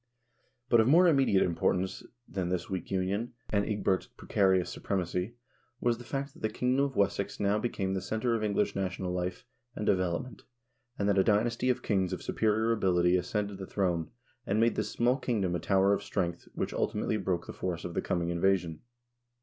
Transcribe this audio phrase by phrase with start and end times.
[0.67, 5.35] But of more immediate importance than this weak union, and Ecgbert's precarious supremacy,
[5.79, 9.13] was the fact that the kingdom of Wessex now became the center of English national
[9.13, 9.45] life
[9.75, 10.41] and develop ment,
[10.97, 14.09] and that a dynasty of kings of superior ability ascended the throne,
[14.47, 17.85] and made this small kingdom a tower of strength which ulti mately broke the force
[17.85, 18.81] of the coming invasion.